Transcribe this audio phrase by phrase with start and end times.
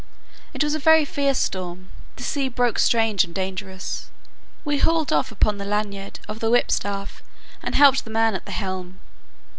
[0.55, 4.09] It was a very fierce storm; the sea broke strange and dangerous.
[4.65, 7.21] We hauled off upon the laniard of the whip staff,
[7.61, 8.99] and helped the man at the helm.